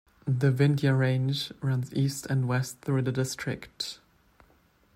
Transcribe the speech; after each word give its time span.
The 0.25 0.51
Vindhya 0.51 0.97
Range 0.97 1.53
runs 1.61 1.93
east 1.93 2.25
and 2.25 2.47
west 2.47 2.81
through 2.81 3.03
the 3.03 3.11
district. 3.11 3.99